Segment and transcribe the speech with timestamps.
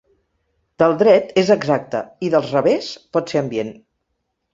[0.83, 3.71] Del dret, és exacte, i dels revés pot ser ambient.